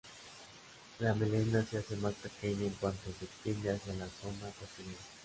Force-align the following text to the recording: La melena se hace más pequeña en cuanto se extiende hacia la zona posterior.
La 0.97 1.13
melena 1.13 1.63
se 1.63 1.77
hace 1.77 1.95
más 1.97 2.15
pequeña 2.15 2.63
en 2.63 2.71
cuanto 2.71 3.11
se 3.19 3.25
extiende 3.25 3.69
hacia 3.69 3.93
la 3.93 4.07
zona 4.07 4.49
posterior. 4.59 4.95